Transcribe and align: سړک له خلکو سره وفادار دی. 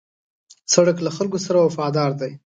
سړک 0.73 0.97
له 1.05 1.11
خلکو 1.17 1.37
سره 1.45 1.57
وفادار 1.61 2.11
دی. 2.21 2.31